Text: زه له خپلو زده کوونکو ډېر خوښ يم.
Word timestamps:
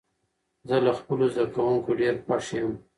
زه 0.67 0.75
له 0.85 0.91
خپلو 0.99 1.25
زده 1.35 1.45
کوونکو 1.53 1.89
ډېر 2.01 2.15
خوښ 2.25 2.45
يم. 2.59 2.71